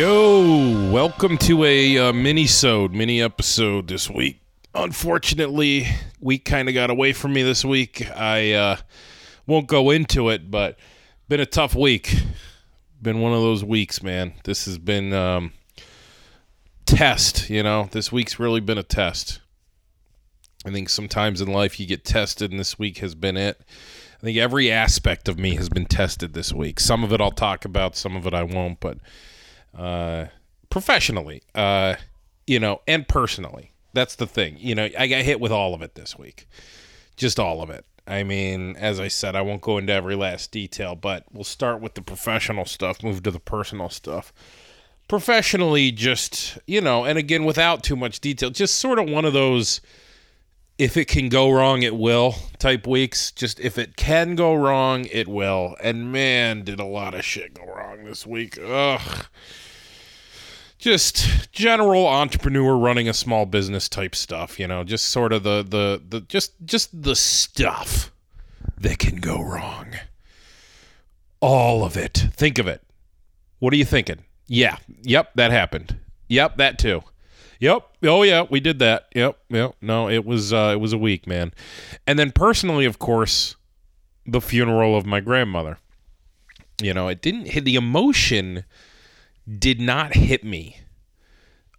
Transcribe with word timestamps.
Yo, 0.00 0.90
welcome 0.90 1.36
to 1.36 1.62
a 1.62 1.98
uh, 1.98 2.10
mini-sode, 2.10 2.90
mini 2.90 3.20
episode 3.20 3.86
this 3.86 4.08
week. 4.08 4.40
Unfortunately, 4.74 5.86
week 6.20 6.46
kind 6.46 6.70
of 6.70 6.74
got 6.74 6.88
away 6.88 7.12
from 7.12 7.34
me 7.34 7.42
this 7.42 7.66
week. 7.66 8.10
I 8.16 8.52
uh, 8.52 8.76
won't 9.46 9.66
go 9.66 9.90
into 9.90 10.30
it, 10.30 10.50
but 10.50 10.78
been 11.28 11.38
a 11.40 11.44
tough 11.44 11.74
week. 11.74 12.16
Been 13.02 13.20
one 13.20 13.34
of 13.34 13.42
those 13.42 13.62
weeks, 13.62 14.02
man. 14.02 14.32
This 14.44 14.64
has 14.64 14.78
been 14.78 15.12
um, 15.12 15.52
test. 16.86 17.50
You 17.50 17.62
know, 17.62 17.90
this 17.92 18.10
week's 18.10 18.40
really 18.40 18.60
been 18.60 18.78
a 18.78 18.82
test. 18.82 19.42
I 20.64 20.70
think 20.70 20.88
sometimes 20.88 21.42
in 21.42 21.52
life 21.52 21.78
you 21.78 21.84
get 21.84 22.06
tested, 22.06 22.50
and 22.50 22.58
this 22.58 22.78
week 22.78 23.00
has 23.00 23.14
been 23.14 23.36
it. 23.36 23.60
I 24.16 24.24
think 24.24 24.38
every 24.38 24.72
aspect 24.72 25.28
of 25.28 25.38
me 25.38 25.56
has 25.56 25.68
been 25.68 25.84
tested 25.84 26.32
this 26.32 26.54
week. 26.54 26.80
Some 26.80 27.04
of 27.04 27.12
it 27.12 27.20
I'll 27.20 27.30
talk 27.30 27.66
about, 27.66 27.96
some 27.96 28.16
of 28.16 28.26
it 28.26 28.32
I 28.32 28.44
won't, 28.44 28.80
but 28.80 28.96
uh, 29.76 30.26
professionally, 30.68 31.42
uh, 31.54 31.96
you 32.46 32.58
know, 32.58 32.80
and 32.86 33.06
personally. 33.06 33.72
That's 33.92 34.16
the 34.16 34.26
thing. 34.26 34.56
You 34.58 34.74
know, 34.74 34.88
I 34.98 35.06
got 35.08 35.22
hit 35.22 35.40
with 35.40 35.52
all 35.52 35.74
of 35.74 35.82
it 35.82 35.94
this 35.94 36.16
week. 36.18 36.48
Just 37.16 37.40
all 37.40 37.60
of 37.60 37.70
it. 37.70 37.84
I 38.06 38.22
mean, 38.22 38.76
as 38.76 38.98
I 38.98 39.08
said, 39.08 39.36
I 39.36 39.42
won't 39.42 39.60
go 39.60 39.78
into 39.78 39.92
every 39.92 40.16
last 40.16 40.50
detail, 40.50 40.94
but 40.94 41.24
we'll 41.32 41.44
start 41.44 41.80
with 41.80 41.94
the 41.94 42.02
professional 42.02 42.64
stuff, 42.64 43.02
move 43.02 43.22
to 43.24 43.30
the 43.30 43.40
personal 43.40 43.88
stuff. 43.88 44.32
Professionally, 45.08 45.90
just, 45.90 46.58
you 46.66 46.80
know, 46.80 47.04
and 47.04 47.18
again, 47.18 47.44
without 47.44 47.82
too 47.82 47.96
much 47.96 48.20
detail, 48.20 48.50
just 48.50 48.76
sort 48.76 48.98
of 48.98 49.08
one 49.08 49.24
of 49.24 49.32
those 49.32 49.80
if 50.80 50.96
it 50.96 51.08
can 51.08 51.28
go 51.28 51.50
wrong, 51.50 51.82
it 51.82 51.94
will 51.94 52.34
type 52.58 52.86
weeks. 52.86 53.32
Just 53.32 53.60
if 53.60 53.76
it 53.76 53.96
can 53.96 54.34
go 54.34 54.54
wrong, 54.54 55.04
it 55.12 55.28
will. 55.28 55.76
And 55.84 56.10
man, 56.10 56.62
did 56.62 56.80
a 56.80 56.86
lot 56.86 57.14
of 57.14 57.22
shit 57.22 57.52
go 57.52 57.66
wrong 57.66 58.04
this 58.04 58.26
week. 58.26 58.58
Ugh. 58.58 59.26
Just 60.78 61.52
general 61.52 62.06
entrepreneur 62.06 62.78
running 62.78 63.10
a 63.10 63.12
small 63.12 63.44
business 63.44 63.90
type 63.90 64.14
stuff, 64.14 64.58
you 64.58 64.66
know, 64.66 64.82
just 64.82 65.10
sort 65.10 65.34
of 65.34 65.42
the 65.42 65.62
the 65.62 66.00
the 66.08 66.22
just 66.22 66.54
just 66.64 67.02
the 67.02 67.14
stuff 67.14 68.10
that 68.78 68.98
can 68.98 69.16
go 69.16 69.38
wrong. 69.38 69.88
All 71.40 71.84
of 71.84 71.98
it. 71.98 72.24
Think 72.32 72.58
of 72.58 72.66
it. 72.66 72.82
What 73.58 73.74
are 73.74 73.76
you 73.76 73.84
thinking? 73.84 74.24
Yeah. 74.46 74.78
Yep, 75.02 75.32
that 75.34 75.50
happened. 75.50 75.96
Yep, 76.28 76.56
that 76.56 76.78
too. 76.78 77.02
Yep. 77.60 77.96
Oh 78.04 78.22
yeah, 78.22 78.46
we 78.48 78.58
did 78.58 78.78
that. 78.80 79.08
Yep. 79.14 79.38
Yep. 79.50 79.76
No, 79.80 80.08
it 80.08 80.24
was 80.24 80.52
uh, 80.52 80.70
it 80.72 80.80
was 80.80 80.92
a 80.92 80.98
week, 80.98 81.26
man. 81.26 81.52
And 82.06 82.18
then 82.18 82.32
personally, 82.32 82.86
of 82.86 82.98
course, 82.98 83.54
the 84.26 84.40
funeral 84.40 84.96
of 84.96 85.06
my 85.06 85.20
grandmother. 85.20 85.78
You 86.82 86.94
know, 86.94 87.08
it 87.08 87.20
didn't 87.20 87.48
hit 87.48 87.64
the 87.64 87.76
emotion 87.76 88.64
did 89.58 89.80
not 89.80 90.14
hit 90.14 90.44
me 90.44 90.78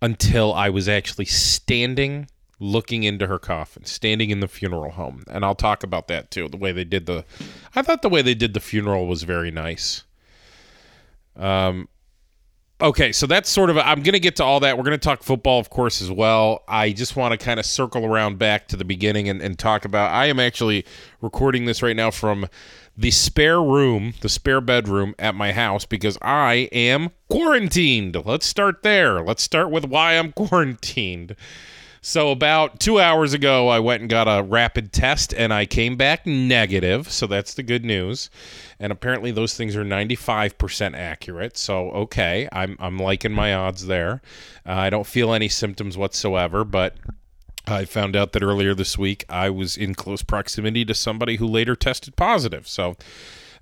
until 0.01 0.53
I 0.53 0.69
was 0.69 0.87
actually 0.87 1.25
standing 1.25 2.27
looking 2.59 3.03
into 3.03 3.25
her 3.25 3.39
coffin, 3.39 3.85
standing 3.85 4.29
in 4.29 4.39
the 4.39 4.47
funeral 4.47 4.91
home. 4.91 5.23
And 5.31 5.43
I'll 5.43 5.55
talk 5.55 5.83
about 5.83 6.07
that 6.09 6.29
too. 6.29 6.47
The 6.47 6.57
way 6.57 6.71
they 6.71 6.83
did 6.83 7.07
the 7.07 7.25
I 7.75 7.81
thought 7.81 8.03
the 8.03 8.09
way 8.09 8.21
they 8.21 8.35
did 8.35 8.53
the 8.53 8.59
funeral 8.59 9.07
was 9.07 9.23
very 9.23 9.49
nice. 9.49 10.03
Um 11.35 11.87
okay, 12.81 13.11
so 13.11 13.27
that's 13.27 13.49
sort 13.49 13.69
of 13.69 13.77
i 13.77 13.91
am 13.91 14.01
going 14.01 14.13
to 14.13 14.19
get 14.19 14.35
to 14.37 14.43
all 14.43 14.59
that. 14.61 14.77
We're 14.77 14.83
going 14.83 14.97
to 14.99 15.03
talk 15.03 15.23
football, 15.23 15.59
of 15.59 15.69
course, 15.69 16.01
as 16.01 16.11
well. 16.11 16.63
I 16.67 16.91
just 16.91 17.15
want 17.15 17.31
to 17.31 17.37
kind 17.37 17.59
of 17.59 17.65
circle 17.65 18.05
around 18.05 18.39
back 18.39 18.67
to 18.69 18.75
the 18.75 18.85
beginning 18.85 19.29
and, 19.29 19.41
and 19.41 19.57
talk 19.57 19.85
about. 19.85 20.11
I 20.11 20.25
am 20.25 20.39
actually 20.39 20.85
recording 21.21 21.65
this 21.65 21.81
right 21.81 21.95
now 21.95 22.11
from 22.11 22.47
the 22.97 23.11
spare 23.11 23.61
room, 23.61 24.13
the 24.21 24.29
spare 24.29 24.61
bedroom 24.61 25.15
at 25.17 25.35
my 25.35 25.51
house 25.51 25.85
because 25.85 26.17
I 26.21 26.69
am 26.71 27.11
quarantined. 27.29 28.25
Let's 28.25 28.45
start 28.45 28.83
there. 28.83 29.21
Let's 29.21 29.43
start 29.43 29.71
with 29.71 29.85
why 29.85 30.17
I'm 30.17 30.31
quarantined. 30.33 31.35
So 32.03 32.31
about 32.31 32.79
two 32.79 32.99
hours 32.99 33.33
ago, 33.33 33.67
I 33.67 33.79
went 33.79 34.01
and 34.01 34.09
got 34.09 34.27
a 34.27 34.41
rapid 34.41 34.91
test, 34.91 35.35
and 35.35 35.53
I 35.53 35.67
came 35.67 35.97
back 35.97 36.25
negative. 36.25 37.11
So 37.11 37.27
that's 37.27 37.53
the 37.53 37.61
good 37.61 37.85
news. 37.85 38.31
And 38.79 38.91
apparently, 38.91 39.29
those 39.29 39.53
things 39.53 39.75
are 39.75 39.85
95% 39.85 40.95
accurate. 40.95 41.57
So 41.57 41.91
okay, 41.91 42.49
I'm 42.51 42.75
I'm 42.79 42.97
liking 42.97 43.33
my 43.33 43.53
odds 43.53 43.85
there. 43.85 44.21
Uh, 44.65 44.73
I 44.73 44.89
don't 44.89 45.05
feel 45.05 45.31
any 45.33 45.47
symptoms 45.47 45.97
whatsoever, 45.97 46.63
but. 46.65 46.95
I 47.67 47.85
found 47.85 48.15
out 48.15 48.31
that 48.31 48.41
earlier 48.41 48.73
this 48.73 48.97
week 48.97 49.23
I 49.29 49.51
was 49.51 49.77
in 49.77 49.93
close 49.93 50.23
proximity 50.23 50.83
to 50.83 50.95
somebody 50.95 51.35
who 51.35 51.45
later 51.45 51.75
tested 51.75 52.15
positive. 52.15 52.67
So 52.67 52.97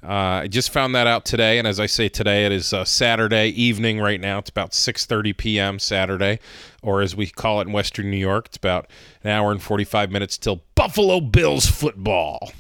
uh, 0.02 0.44
I 0.44 0.48
just 0.48 0.72
found 0.72 0.96
that 0.96 1.08
out 1.08 1.26
today, 1.26 1.60
and 1.60 1.68
as 1.68 1.80
I 1.80 1.86
say 1.86 2.08
today, 2.08 2.46
it 2.46 2.54
is 2.54 2.72
uh, 2.72 2.86
Saturday 2.86 3.50
evening 3.50 4.00
right 4.00 4.22
now. 4.22 4.40
It's 4.40 4.50
about 4.50 4.72
6:30 4.72 5.36
p.m. 5.36 5.78
Saturday, 5.78 6.40
or 6.82 7.02
as 7.02 7.16
we 7.16 7.28
call 7.28 7.60
it 7.60 7.68
in 7.68 7.74
Western 7.74 8.10
New 8.10 8.18
York, 8.18 8.46
it's 8.48 8.58
about 8.58 8.88
an 9.24 9.30
hour 9.30 9.52
and 9.52 9.62
45 9.62 10.10
minutes 10.10 10.38
till 10.38 10.64
Buffalo 10.76 11.20
Bills 11.20 11.66
football. 11.66 12.52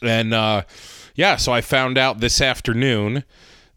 And 0.00 0.32
uh, 0.32 0.62
yeah, 1.16 1.36
so 1.36 1.52
I 1.52 1.60
found 1.60 1.98
out 1.98 2.20
this 2.20 2.40
afternoon 2.40 3.24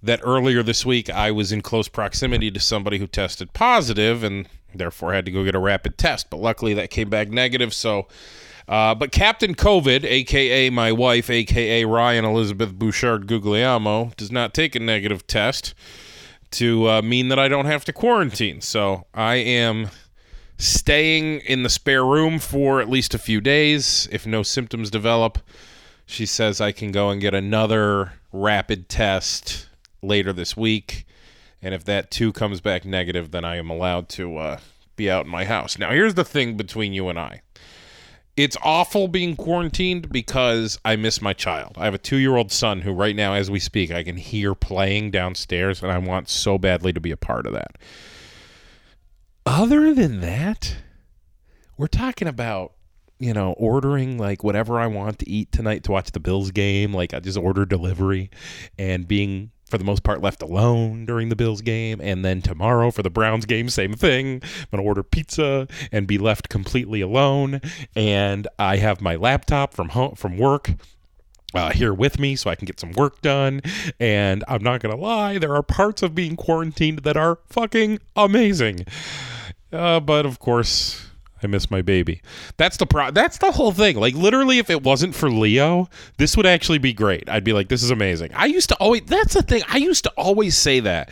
that 0.03 0.19
earlier 0.23 0.61
this 0.61 0.85
week 0.85 1.09
I 1.09 1.31
was 1.31 1.51
in 1.51 1.61
close 1.61 1.87
proximity 1.87 2.51
to 2.51 2.59
somebody 2.59 2.99
who 2.99 3.07
tested 3.07 3.53
positive, 3.53 4.23
and 4.23 4.47
therefore 4.73 5.13
had 5.13 5.25
to 5.25 5.31
go 5.31 5.43
get 5.43 5.55
a 5.55 5.59
rapid 5.59 5.97
test. 5.97 6.29
But 6.29 6.41
luckily, 6.41 6.75
that 6.75 6.91
came 6.91 7.09
back 7.09 7.29
negative. 7.29 7.73
So 7.73 8.07
uh, 8.67 8.95
but 8.95 9.11
Captain 9.11 9.53
COVID, 9.53 10.03
aka 10.03 10.69
my 10.69 10.91
wife, 10.91 11.29
aka 11.29 11.85
Ryan 11.85 12.25
Elizabeth 12.25 12.73
Bouchard 12.73 13.27
Guglielmo, 13.27 14.11
does 14.17 14.31
not 14.31 14.53
take 14.53 14.75
a 14.75 14.79
negative 14.79 15.27
test 15.27 15.73
to 16.51 16.89
uh, 16.89 17.01
mean 17.01 17.27
that 17.29 17.39
I 17.39 17.47
don't 17.47 17.65
have 17.65 17.85
to 17.85 17.93
quarantine. 17.93 18.61
So 18.61 19.05
I 19.13 19.35
am 19.35 19.89
staying 20.57 21.41
in 21.41 21.63
the 21.63 21.69
spare 21.69 22.05
room 22.05 22.39
for 22.39 22.81
at 22.81 22.89
least 22.89 23.13
a 23.13 23.19
few 23.19 23.41
days. 23.41 24.07
If 24.11 24.25
no 24.25 24.41
symptoms 24.41 24.89
develop, 24.89 25.39
she 26.05 26.25
says 26.25 26.61
I 26.61 26.71
can 26.71 26.91
go 26.91 27.09
and 27.09 27.21
get 27.21 27.33
another 27.33 28.13
rapid 28.31 28.89
test 28.89 29.67
later 30.01 30.31
this 30.33 30.55
week. 30.55 31.05
And 31.61 31.73
if 31.73 31.83
that 31.85 32.11
too 32.11 32.31
comes 32.31 32.61
back 32.61 32.85
negative, 32.85 33.31
then 33.31 33.43
I 33.43 33.57
am 33.57 33.69
allowed 33.69 34.07
to 34.09 34.37
uh, 34.37 34.59
be 34.95 35.09
out 35.09 35.25
in 35.25 35.31
my 35.31 35.45
house. 35.45 35.77
Now, 35.77 35.91
here's 35.91 36.13
the 36.13 36.25
thing 36.25 36.57
between 36.57 36.93
you 36.93 37.09
and 37.09 37.19
I 37.19 37.41
it's 38.37 38.57
awful 38.63 39.07
being 39.07 39.35
quarantined 39.35 40.09
because 40.09 40.77
I 40.83 40.95
miss 40.97 41.21
my 41.21 41.33
child. 41.33 41.73
I 41.77 41.85
have 41.85 41.93
a 41.93 41.99
two 41.99 42.17
year 42.17 42.35
old 42.35 42.51
son 42.51 42.81
who, 42.81 42.91
right 42.91 43.15
now, 43.15 43.33
as 43.33 43.49
we 43.49 43.59
speak, 43.59 43.91
I 43.91 44.03
can 44.03 44.17
hear 44.17 44.53
playing 44.53 45.11
downstairs, 45.11 45.81
and 45.81 45.91
I 45.91 45.97
want 45.97 46.27
so 46.29 46.57
badly 46.57 46.91
to 46.93 46.99
be 46.99 47.11
a 47.11 47.17
part 47.17 47.47
of 47.47 47.53
that. 47.53 47.77
Other 49.45 49.93
than 49.93 50.21
that, 50.21 50.75
we're 51.77 51.87
talking 51.87 52.27
about, 52.27 52.73
you 53.19 53.33
know, 53.33 53.53
ordering 53.53 54.17
like 54.17 54.43
whatever 54.43 54.79
I 54.79 54.87
want 54.87 55.19
to 55.19 55.29
eat 55.29 55.51
tonight 55.51 55.83
to 55.83 55.91
watch 55.91 56.11
the 56.11 56.19
Bills 56.19 56.51
game. 56.51 56.93
Like, 56.93 57.13
I 57.13 57.19
just 57.19 57.37
order 57.37 57.65
delivery 57.65 58.31
and 58.77 59.07
being 59.07 59.51
for 59.65 59.77
the 59.77 59.83
most 59.83 60.03
part 60.03 60.21
left 60.21 60.41
alone 60.41 61.05
during 61.05 61.29
the 61.29 61.35
Bills 61.35 61.61
game. 61.61 61.99
And 62.01 62.23
then 62.23 62.41
tomorrow 62.41 62.91
for 62.91 63.03
the 63.03 63.09
Browns 63.09 63.45
game, 63.45 63.69
same 63.69 63.93
thing. 63.93 64.41
I'm 64.43 64.67
going 64.71 64.83
to 64.83 64.87
order 64.87 65.03
pizza 65.03 65.67
and 65.91 66.07
be 66.07 66.17
left 66.17 66.49
completely 66.49 67.01
alone. 67.01 67.61
And 67.95 68.47
I 68.59 68.77
have 68.77 69.01
my 69.01 69.15
laptop 69.15 69.73
from 69.73 69.89
home, 69.89 70.15
from 70.15 70.37
work. 70.37 70.71
Uh, 71.53 71.71
here 71.71 71.93
with 71.93 72.19
me 72.19 72.35
so 72.35 72.49
I 72.49 72.55
can 72.55 72.65
get 72.65 72.81
some 72.81 72.91
work 72.93 73.21
done. 73.21 73.61
And 73.97 74.43
I'm 74.45 74.61
not 74.61 74.81
going 74.81 74.93
to 74.93 75.01
lie, 75.01 75.37
there 75.37 75.55
are 75.55 75.63
parts 75.63 76.03
of 76.03 76.13
being 76.13 76.35
quarantined 76.35 76.99
that 76.99 77.15
are 77.15 77.39
fucking 77.47 77.99
amazing. 78.13 78.85
Uh, 79.71 80.01
but 80.01 80.25
of 80.25 80.37
course, 80.39 81.11
I 81.43 81.47
miss 81.47 81.69
my 81.69 81.81
baby. 81.81 82.21
That's 82.57 82.77
the 82.77 82.85
pro. 82.85 83.11
That's 83.11 83.37
the 83.37 83.51
whole 83.51 83.71
thing. 83.71 83.97
Like 83.97 84.15
literally, 84.15 84.59
if 84.59 84.69
it 84.69 84.83
wasn't 84.83 85.15
for 85.15 85.29
Leo, 85.29 85.89
this 86.17 86.37
would 86.37 86.45
actually 86.45 86.77
be 86.77 86.93
great. 86.93 87.29
I'd 87.29 87.43
be 87.43 87.53
like, 87.53 87.67
this 87.67 87.83
is 87.83 87.91
amazing. 87.91 88.33
I 88.33 88.45
used 88.45 88.69
to 88.69 88.75
always. 88.75 89.01
That's 89.05 89.33
the 89.33 89.43
thing. 89.43 89.61
I 89.67 89.77
used 89.77 90.03
to 90.05 90.11
always 90.11 90.57
say 90.57 90.79
that 90.81 91.09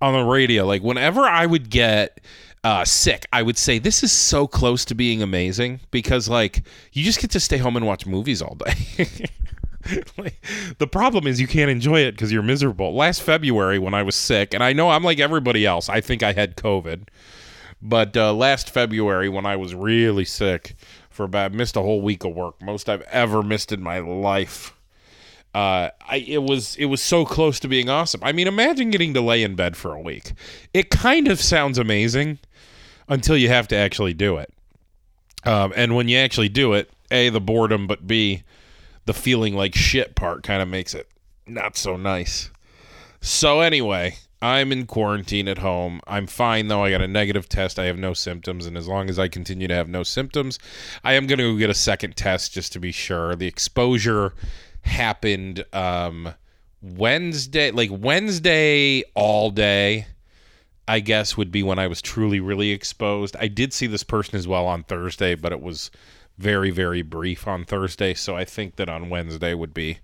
on 0.00 0.14
the 0.14 0.24
radio. 0.24 0.66
Like 0.66 0.82
whenever 0.82 1.22
I 1.22 1.46
would 1.46 1.70
get. 1.70 2.20
Uh, 2.64 2.84
sick, 2.84 3.26
I 3.32 3.42
would 3.42 3.56
say 3.56 3.78
this 3.78 4.02
is 4.02 4.10
so 4.10 4.48
close 4.48 4.84
to 4.86 4.96
being 4.96 5.22
amazing 5.22 5.78
because, 5.92 6.28
like, 6.28 6.64
you 6.92 7.04
just 7.04 7.20
get 7.20 7.30
to 7.30 7.38
stay 7.38 7.58
home 7.58 7.76
and 7.76 7.86
watch 7.86 8.06
movies 8.06 8.42
all 8.42 8.56
day. 8.56 9.06
like, 10.18 10.44
the 10.78 10.88
problem 10.88 11.28
is 11.28 11.40
you 11.40 11.46
can't 11.46 11.70
enjoy 11.70 12.00
it 12.00 12.12
because 12.12 12.32
you're 12.32 12.42
miserable. 12.42 12.92
Last 12.92 13.22
February, 13.22 13.78
when 13.78 13.94
I 13.94 14.02
was 14.02 14.16
sick, 14.16 14.52
and 14.52 14.64
I 14.64 14.72
know 14.72 14.90
I'm 14.90 15.04
like 15.04 15.20
everybody 15.20 15.64
else, 15.64 15.88
I 15.88 16.00
think 16.00 16.24
I 16.24 16.32
had 16.32 16.56
COVID. 16.56 17.06
But 17.82 18.16
uh, 18.16 18.32
last 18.32 18.70
February, 18.70 19.28
when 19.28 19.46
I 19.46 19.56
was 19.56 19.74
really 19.74 20.24
sick 20.24 20.76
for 21.10 21.24
about 21.24 21.52
missed 21.52 21.76
a 21.76 21.82
whole 21.82 22.00
week 22.00 22.24
of 22.24 22.34
work, 22.34 22.60
most 22.60 22.88
I've 22.88 23.02
ever 23.02 23.42
missed 23.42 23.72
in 23.72 23.82
my 23.82 23.98
life. 23.98 24.72
Uh, 25.54 25.90
I 26.06 26.16
it 26.16 26.42
was 26.42 26.76
it 26.76 26.86
was 26.86 27.02
so 27.02 27.24
close 27.24 27.58
to 27.60 27.68
being 27.68 27.88
awesome. 27.88 28.20
I 28.22 28.32
mean, 28.32 28.46
imagine 28.46 28.90
getting 28.90 29.14
to 29.14 29.20
lay 29.20 29.42
in 29.42 29.54
bed 29.54 29.76
for 29.76 29.94
a 29.94 30.00
week. 30.00 30.32
It 30.74 30.90
kind 30.90 31.28
of 31.28 31.40
sounds 31.40 31.78
amazing 31.78 32.38
until 33.08 33.36
you 33.36 33.48
have 33.48 33.68
to 33.68 33.76
actually 33.76 34.14
do 34.14 34.36
it. 34.36 34.52
Um, 35.44 35.72
and 35.76 35.94
when 35.94 36.08
you 36.08 36.18
actually 36.18 36.48
do 36.48 36.72
it, 36.72 36.90
a 37.10 37.28
the 37.28 37.40
boredom, 37.40 37.86
but 37.86 38.06
b 38.06 38.42
the 39.06 39.14
feeling 39.14 39.54
like 39.54 39.74
shit 39.74 40.14
part 40.14 40.42
kind 40.42 40.60
of 40.60 40.68
makes 40.68 40.92
it 40.92 41.08
not 41.46 41.76
so 41.76 41.96
nice. 41.96 42.50
So 43.20 43.60
anyway, 43.60 44.16
I'm 44.42 44.70
in 44.70 44.86
quarantine 44.86 45.48
at 45.48 45.58
home. 45.58 46.00
I'm 46.06 46.26
fine 46.26 46.68
though. 46.68 46.84
I 46.84 46.90
got 46.90 47.00
a 47.00 47.08
negative 47.08 47.48
test. 47.48 47.78
I 47.78 47.86
have 47.86 47.98
no 47.98 48.12
symptoms, 48.12 48.66
and 48.66 48.76
as 48.76 48.86
long 48.86 49.08
as 49.08 49.18
I 49.18 49.28
continue 49.28 49.66
to 49.68 49.74
have 49.74 49.88
no 49.88 50.02
symptoms, 50.02 50.58
I 51.02 51.14
am 51.14 51.26
going 51.26 51.38
to 51.38 51.52
go 51.52 51.58
get 51.58 51.70
a 51.70 51.74
second 51.74 52.16
test 52.16 52.52
just 52.52 52.72
to 52.72 52.80
be 52.80 52.92
sure. 52.92 53.34
The 53.34 53.46
exposure 53.46 54.34
happened 54.82 55.64
um, 55.72 56.34
Wednesday, 56.82 57.70
like 57.70 57.90
Wednesday 57.92 59.02
all 59.14 59.50
day. 59.50 60.06
I 60.88 61.00
guess 61.00 61.36
would 61.36 61.50
be 61.50 61.64
when 61.64 61.80
I 61.80 61.88
was 61.88 62.00
truly 62.00 62.38
really 62.38 62.70
exposed. 62.70 63.34
I 63.40 63.48
did 63.48 63.72
see 63.72 63.88
this 63.88 64.04
person 64.04 64.36
as 64.36 64.46
well 64.46 64.66
on 64.66 64.84
Thursday, 64.84 65.34
but 65.34 65.50
it 65.50 65.60
was 65.60 65.90
very 66.38 66.70
very 66.70 67.02
brief 67.02 67.48
on 67.48 67.64
Thursday. 67.64 68.14
So 68.14 68.36
I 68.36 68.44
think 68.44 68.76
that 68.76 68.88
on 68.88 69.08
Wednesday 69.08 69.54
would 69.54 69.74
be 69.74 69.98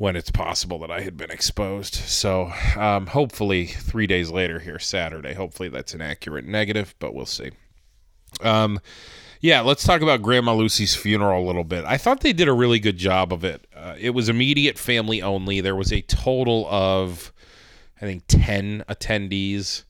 when 0.00 0.16
it's 0.16 0.30
possible 0.30 0.78
that 0.78 0.90
I 0.90 1.02
had 1.02 1.18
been 1.18 1.30
exposed. 1.30 1.94
So 1.94 2.50
um, 2.74 3.06
hopefully, 3.08 3.66
three 3.66 4.06
days 4.06 4.30
later 4.30 4.58
here, 4.58 4.78
Saturday, 4.78 5.34
hopefully 5.34 5.68
that's 5.68 5.92
an 5.92 6.00
accurate 6.00 6.46
negative, 6.46 6.94
but 6.98 7.14
we'll 7.14 7.26
see. 7.26 7.50
Um, 8.40 8.80
yeah, 9.42 9.60
let's 9.60 9.84
talk 9.84 10.00
about 10.00 10.22
Grandma 10.22 10.54
Lucy's 10.54 10.96
funeral 10.96 11.44
a 11.44 11.46
little 11.46 11.64
bit. 11.64 11.84
I 11.84 11.98
thought 11.98 12.20
they 12.20 12.32
did 12.32 12.48
a 12.48 12.54
really 12.54 12.78
good 12.78 12.96
job 12.96 13.30
of 13.30 13.44
it. 13.44 13.66
Uh, 13.76 13.94
it 14.00 14.10
was 14.10 14.30
immediate 14.30 14.78
family 14.78 15.20
only. 15.20 15.60
There 15.60 15.76
was 15.76 15.92
a 15.92 16.00
total 16.00 16.66
of, 16.70 17.30
I 17.98 18.06
think, 18.06 18.22
10 18.26 18.84
attendees. 18.88 19.84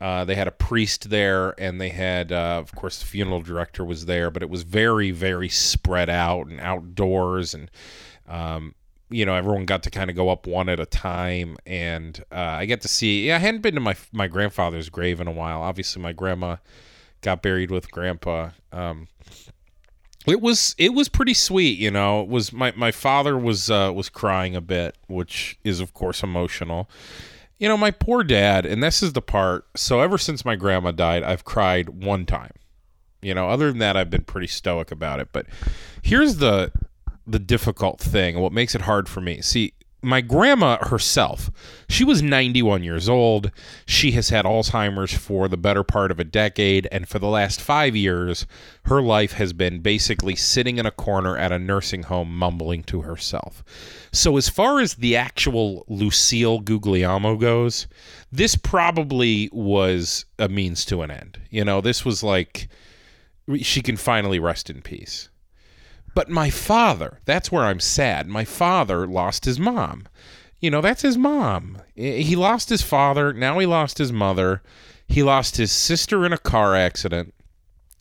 Uh, 0.00 0.24
they 0.24 0.34
had 0.34 0.48
a 0.48 0.52
priest 0.52 1.10
there, 1.10 1.54
and 1.60 1.78
they 1.78 1.90
had, 1.90 2.32
uh, 2.32 2.56
of 2.58 2.74
course, 2.74 3.00
the 3.00 3.04
funeral 3.04 3.42
director 3.42 3.84
was 3.84 4.06
there, 4.06 4.30
but 4.30 4.42
it 4.42 4.48
was 4.48 4.62
very, 4.62 5.10
very 5.10 5.50
spread 5.50 6.08
out 6.08 6.46
and 6.46 6.58
outdoors. 6.58 7.52
And 7.52 7.70
um, 8.26 8.74
you 9.12 9.26
know 9.26 9.34
everyone 9.34 9.66
got 9.66 9.82
to 9.84 9.90
kind 9.90 10.10
of 10.10 10.16
go 10.16 10.28
up 10.30 10.46
one 10.46 10.68
at 10.68 10.80
a 10.80 10.86
time. 10.86 11.56
And 11.66 12.18
uh, 12.32 12.56
i 12.58 12.64
get 12.64 12.80
to 12.82 12.88
see 12.88 13.26
yeah 13.26 13.36
i 13.36 13.38
hadn't 13.38 13.60
been 13.60 13.74
to 13.74 13.80
my 13.80 13.96
my 14.12 14.26
grandfather's 14.26 14.88
grave 14.88 15.20
in 15.20 15.28
a 15.28 15.32
while. 15.32 15.62
Obviously 15.62 16.02
my 16.02 16.12
grandma 16.12 16.56
got 17.20 17.42
buried 17.42 17.70
with 17.70 17.90
grandpa. 17.90 18.50
Um, 18.72 19.08
it 20.26 20.40
was 20.40 20.74
it 20.78 20.94
was 20.94 21.08
pretty 21.08 21.34
sweet 21.34 21.78
you 21.78 21.90
know. 21.90 22.22
It 22.22 22.28
was 22.28 22.52
my 22.52 22.72
my 22.76 22.90
father 22.90 23.36
was 23.36 23.70
uh, 23.70 23.92
was 23.94 24.08
crying 24.08 24.56
a 24.56 24.60
bit 24.60 24.96
which 25.08 25.58
is 25.64 25.80
of 25.80 25.94
course 25.94 26.22
emotional. 26.22 26.88
You 27.58 27.68
know 27.68 27.76
my 27.76 27.92
poor 27.92 28.24
dad 28.24 28.66
and 28.66 28.82
this 28.82 29.02
is 29.02 29.12
the 29.12 29.22
part 29.22 29.66
so 29.76 30.00
ever 30.00 30.18
since 30.18 30.44
my 30.44 30.56
grandma 30.56 30.90
died 30.90 31.22
i've 31.22 31.44
cried 31.44 31.90
one 32.04 32.26
time. 32.26 32.52
You 33.20 33.34
know 33.34 33.48
other 33.48 33.68
than 33.68 33.78
that 33.78 33.96
i've 33.96 34.10
been 34.10 34.24
pretty 34.24 34.48
stoic 34.48 34.90
about 34.90 35.20
it. 35.20 35.28
But 35.32 35.46
here's 36.02 36.36
the 36.36 36.72
the 37.26 37.38
difficult 37.38 38.00
thing, 38.00 38.38
what 38.38 38.52
makes 38.52 38.74
it 38.74 38.82
hard 38.82 39.08
for 39.08 39.20
me. 39.20 39.40
See, 39.40 39.74
my 40.04 40.20
grandma 40.20 40.84
herself, 40.84 41.50
she 41.88 42.02
was 42.02 42.22
91 42.22 42.82
years 42.82 43.08
old. 43.08 43.52
She 43.86 44.12
has 44.12 44.30
had 44.30 44.44
Alzheimer's 44.44 45.14
for 45.14 45.46
the 45.46 45.56
better 45.56 45.84
part 45.84 46.10
of 46.10 46.18
a 46.18 46.24
decade, 46.24 46.88
and 46.90 47.08
for 47.08 47.20
the 47.20 47.28
last 47.28 47.60
five 47.60 47.94
years, 47.94 48.44
her 48.86 49.00
life 49.00 49.32
has 49.34 49.52
been 49.52 49.78
basically 49.78 50.34
sitting 50.34 50.78
in 50.78 50.86
a 50.86 50.90
corner 50.90 51.38
at 51.38 51.52
a 51.52 51.58
nursing 51.58 52.02
home 52.02 52.36
mumbling 52.36 52.82
to 52.84 53.02
herself. 53.02 53.62
So, 54.10 54.36
as 54.36 54.48
far 54.48 54.80
as 54.80 54.94
the 54.94 55.14
actual 55.14 55.84
Lucille 55.86 56.58
Guglielmo 56.58 57.36
goes, 57.36 57.86
this 58.32 58.56
probably 58.56 59.48
was 59.52 60.24
a 60.36 60.48
means 60.48 60.84
to 60.86 61.02
an 61.02 61.12
end. 61.12 61.38
You 61.48 61.64
know, 61.64 61.80
this 61.80 62.04
was 62.04 62.24
like 62.24 62.68
she 63.60 63.82
can 63.82 63.96
finally 63.96 64.40
rest 64.40 64.68
in 64.68 64.82
peace. 64.82 65.28
But 66.14 66.28
my 66.28 66.50
father, 66.50 67.20
that's 67.24 67.50
where 67.50 67.64
I'm 67.64 67.80
sad. 67.80 68.28
My 68.28 68.44
father 68.44 69.06
lost 69.06 69.44
his 69.44 69.58
mom. 69.58 70.06
You 70.60 70.70
know, 70.70 70.80
that's 70.80 71.02
his 71.02 71.16
mom. 71.16 71.78
He 71.94 72.36
lost 72.36 72.68
his 72.68 72.82
father. 72.82 73.32
Now 73.32 73.58
he 73.58 73.66
lost 73.66 73.98
his 73.98 74.12
mother. 74.12 74.62
He 75.08 75.22
lost 75.22 75.56
his 75.56 75.72
sister 75.72 76.24
in 76.24 76.32
a 76.32 76.38
car 76.38 76.76
accident. 76.76 77.34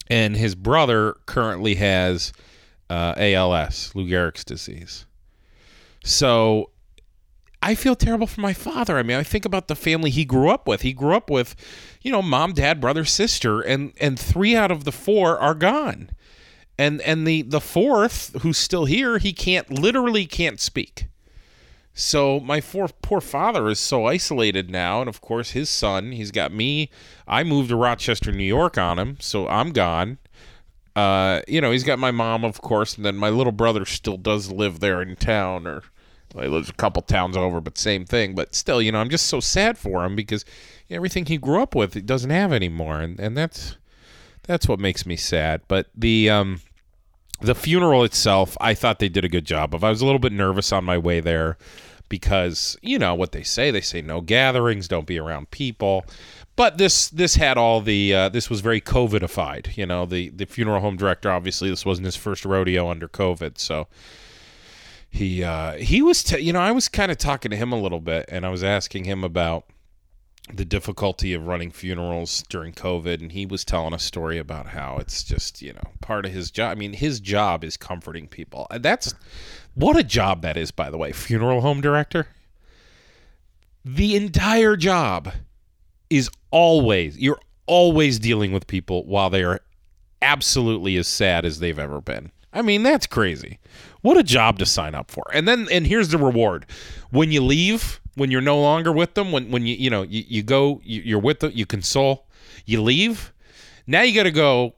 And 0.07 0.35
his 0.35 0.55
brother 0.55 1.15
currently 1.25 1.75
has 1.75 2.33
uh, 2.89 3.13
ALS, 3.17 3.95
Lou 3.95 4.05
Gehrig's 4.05 4.43
disease. 4.43 5.05
So 6.03 6.71
I 7.63 7.75
feel 7.75 7.95
terrible 7.95 8.27
for 8.27 8.41
my 8.41 8.53
father. 8.53 8.97
I 8.97 9.03
mean, 9.03 9.17
I 9.17 9.23
think 9.23 9.45
about 9.45 9.67
the 9.67 9.75
family 9.75 10.09
he 10.09 10.25
grew 10.25 10.49
up 10.49 10.67
with. 10.67 10.81
He 10.81 10.93
grew 10.93 11.15
up 11.15 11.29
with, 11.29 11.55
you 12.01 12.11
know, 12.11 12.21
mom, 12.21 12.53
dad, 12.53 12.81
brother, 12.81 13.05
sister, 13.05 13.61
and 13.61 13.93
and 14.01 14.19
three 14.19 14.55
out 14.55 14.71
of 14.71 14.83
the 14.83 14.91
four 14.91 15.39
are 15.39 15.55
gone 15.55 16.09
and 16.77 17.01
and 17.01 17.27
the 17.27 17.41
the 17.43 17.61
fourth 17.61 18.41
who's 18.41 18.57
still 18.57 18.85
here 18.85 19.17
he 19.17 19.33
can't 19.33 19.69
literally 19.69 20.25
can't 20.25 20.59
speak. 20.59 21.07
So 21.93 22.39
my 22.39 22.61
poor 22.61 22.87
poor 23.01 23.21
father 23.21 23.67
is 23.69 23.79
so 23.79 24.05
isolated 24.05 24.69
now 24.69 25.01
and 25.01 25.09
of 25.09 25.21
course 25.21 25.51
his 25.51 25.69
son 25.69 26.11
he's 26.13 26.31
got 26.31 26.51
me. 26.51 26.89
I 27.27 27.43
moved 27.43 27.69
to 27.69 27.75
rochester 27.75 28.31
new 28.31 28.43
york 28.43 28.77
on 28.77 28.97
him 28.97 29.17
so 29.19 29.47
i'm 29.47 29.71
gone. 29.71 30.17
Uh, 30.93 31.41
you 31.47 31.61
know 31.61 31.71
he's 31.71 31.85
got 31.85 31.99
my 31.99 32.11
mom 32.11 32.43
of 32.43 32.61
course 32.61 32.97
and 32.97 33.05
then 33.05 33.15
my 33.15 33.29
little 33.29 33.53
brother 33.53 33.85
still 33.85 34.17
does 34.17 34.51
live 34.51 34.81
there 34.81 35.01
in 35.01 35.15
town 35.15 35.65
or 35.65 35.83
well, 36.33 36.43
he 36.43 36.49
lives 36.49 36.69
a 36.69 36.73
couple 36.73 37.01
towns 37.01 37.37
over 37.37 37.61
but 37.61 37.77
same 37.77 38.05
thing. 38.05 38.35
But 38.35 38.55
still 38.55 38.81
you 38.81 38.91
know 38.91 38.99
i'm 38.99 39.09
just 39.09 39.27
so 39.27 39.39
sad 39.39 39.77
for 39.77 40.03
him 40.03 40.15
because 40.15 40.45
everything 40.89 41.25
he 41.25 41.37
grew 41.37 41.61
up 41.61 41.75
with 41.75 41.93
he 41.93 42.01
doesn't 42.01 42.29
have 42.29 42.51
anymore 42.51 42.99
and, 42.99 43.19
and 43.19 43.37
that's 43.37 43.77
that's 44.43 44.67
what 44.67 44.79
makes 44.79 45.05
me 45.05 45.15
sad 45.15 45.61
but 45.67 45.87
the 45.95 46.29
um 46.29 46.61
the 47.41 47.55
funeral 47.55 48.03
itself, 48.03 48.55
I 48.61 48.73
thought 48.73 48.99
they 48.99 49.09
did 49.09 49.25
a 49.25 49.29
good 49.29 49.45
job 49.45 49.73
of. 49.73 49.83
I 49.83 49.89
was 49.89 50.01
a 50.01 50.05
little 50.05 50.19
bit 50.19 50.31
nervous 50.31 50.71
on 50.71 50.83
my 50.85 50.97
way 50.97 51.19
there 51.19 51.57
because 52.07 52.77
you 52.81 52.99
know 52.99 53.15
what 53.15 53.31
they 53.31 53.43
say. 53.43 53.71
They 53.71 53.81
say 53.81 54.01
no 54.01 54.21
gatherings, 54.21 54.87
don't 54.87 55.07
be 55.07 55.19
around 55.19 55.51
people. 55.51 56.05
But 56.55 56.77
this 56.77 57.09
this 57.09 57.35
had 57.35 57.57
all 57.57 57.81
the 57.81 58.13
uh, 58.13 58.29
this 58.29 58.49
was 58.49 58.61
very 58.61 58.79
COVIDified. 58.79 59.75
You 59.75 59.85
know, 59.85 60.05
the 60.05 60.29
the 60.29 60.45
funeral 60.45 60.81
home 60.81 60.97
director 60.97 61.31
obviously 61.31 61.69
this 61.69 61.85
wasn't 61.85 62.05
his 62.05 62.15
first 62.15 62.45
rodeo 62.45 62.89
under 62.89 63.07
COVID, 63.07 63.57
so 63.57 63.87
he 65.09 65.43
uh, 65.43 65.73
he 65.73 66.01
was 66.01 66.23
t- 66.23 66.39
you 66.39 66.53
know 66.53 66.59
I 66.59 66.71
was 66.71 66.87
kind 66.87 67.11
of 67.11 67.17
talking 67.17 67.49
to 67.51 67.57
him 67.57 67.71
a 67.71 67.81
little 67.81 68.01
bit, 68.01 68.25
and 68.29 68.45
I 68.45 68.49
was 68.49 68.63
asking 68.63 69.05
him 69.05 69.23
about 69.23 69.65
the 70.53 70.65
difficulty 70.65 71.33
of 71.33 71.47
running 71.47 71.71
funerals 71.71 72.43
during 72.49 72.73
COVID, 72.73 73.21
and 73.21 73.31
he 73.31 73.45
was 73.45 73.63
telling 73.63 73.93
a 73.93 73.99
story 73.99 74.37
about 74.37 74.67
how 74.67 74.97
it's 74.97 75.23
just 75.23 75.61
you 75.61 75.73
know 75.73 75.91
part 76.01 76.25
of 76.25 76.31
his 76.31 76.51
job. 76.51 76.71
I 76.71 76.75
mean, 76.75 76.93
his 76.93 77.19
job 77.19 77.63
is 77.63 77.77
comforting 77.77 78.27
people. 78.27 78.67
That's 78.79 79.13
what 79.75 79.97
a 79.97 80.03
job 80.03 80.41
that 80.41 80.57
is, 80.57 80.71
by 80.71 80.89
the 80.89 80.97
way. 80.97 81.11
Funeral 81.11 81.61
home 81.61 81.81
director. 81.81 82.27
The 83.85 84.15
entire 84.15 84.75
job 84.75 85.31
is 86.09 86.29
always 86.51 87.17
you're 87.17 87.39
always 87.65 88.19
dealing 88.19 88.51
with 88.51 88.67
people 88.67 89.05
while 89.05 89.29
they 89.29 89.43
are 89.43 89.61
absolutely 90.21 90.97
as 90.97 91.07
sad 91.07 91.45
as 91.45 91.59
they've 91.59 91.79
ever 91.79 92.01
been. 92.01 92.31
I 92.53 92.61
mean, 92.61 92.83
that's 92.83 93.07
crazy. 93.07 93.59
What 94.01 94.17
a 94.17 94.23
job 94.23 94.59
to 94.59 94.65
sign 94.65 94.95
up 94.95 95.11
for. 95.11 95.23
And 95.33 95.47
then 95.47 95.67
and 95.71 95.87
here's 95.87 96.09
the 96.09 96.17
reward. 96.17 96.65
When 97.09 97.31
you 97.31 97.41
leave 97.41 98.01
when 98.15 98.31
you're 98.31 98.41
no 98.41 98.59
longer 98.59 98.91
with 98.91 99.13
them 99.13 99.31
when 99.31 99.49
when 99.51 99.65
you 99.65 99.75
you 99.75 99.89
know 99.89 100.03
you, 100.03 100.23
you 100.27 100.43
go 100.43 100.81
you, 100.83 101.15
are 101.15 101.19
with 101.19 101.39
them 101.39 101.51
you 101.53 101.65
console 101.65 102.27
you 102.65 102.81
leave 102.81 103.31
now 103.87 104.01
you 104.01 104.13
got 104.13 104.23
to 104.23 104.31
go 104.31 104.73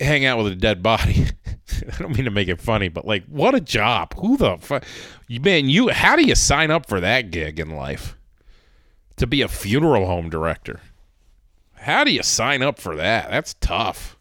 hang 0.00 0.24
out 0.24 0.38
with 0.38 0.52
a 0.52 0.56
dead 0.56 0.82
body 0.82 1.26
i 1.92 1.96
don't 1.98 2.14
mean 2.14 2.24
to 2.24 2.30
make 2.30 2.48
it 2.48 2.60
funny 2.60 2.88
but 2.88 3.06
like 3.06 3.24
what 3.26 3.54
a 3.54 3.60
job 3.60 4.14
who 4.18 4.36
the 4.36 4.56
fuck 4.58 4.84
man 5.28 5.68
you 5.68 5.88
how 5.88 6.16
do 6.16 6.22
you 6.22 6.34
sign 6.34 6.70
up 6.70 6.86
for 6.86 7.00
that 7.00 7.30
gig 7.30 7.58
in 7.58 7.70
life 7.70 8.16
to 9.16 9.26
be 9.26 9.42
a 9.42 9.48
funeral 9.48 10.06
home 10.06 10.28
director 10.28 10.80
how 11.74 12.04
do 12.04 12.12
you 12.12 12.22
sign 12.22 12.62
up 12.62 12.78
for 12.78 12.96
that 12.96 13.30
that's 13.30 13.54
tough 13.54 14.16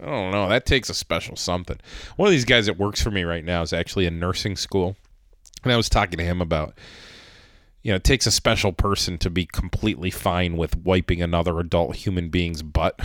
i 0.00 0.06
don't 0.06 0.30
know 0.30 0.48
that 0.48 0.66
takes 0.66 0.90
a 0.90 0.94
special 0.94 1.36
something 1.36 1.78
one 2.16 2.26
of 2.26 2.32
these 2.32 2.44
guys 2.44 2.66
that 2.66 2.78
works 2.78 3.02
for 3.02 3.10
me 3.10 3.24
right 3.24 3.44
now 3.44 3.62
is 3.62 3.72
actually 3.72 4.06
in 4.06 4.18
nursing 4.18 4.56
school 4.56 4.96
and 5.62 5.72
i 5.72 5.76
was 5.76 5.88
talking 5.88 6.18
to 6.18 6.24
him 6.24 6.40
about 6.40 6.74
you 7.84 7.92
know, 7.92 7.96
it 7.96 8.04
takes 8.04 8.26
a 8.26 8.30
special 8.30 8.72
person 8.72 9.18
to 9.18 9.28
be 9.28 9.44
completely 9.44 10.10
fine 10.10 10.56
with 10.56 10.74
wiping 10.74 11.20
another 11.20 11.60
adult 11.60 11.96
human 11.96 12.30
being's 12.30 12.62
butt. 12.62 12.98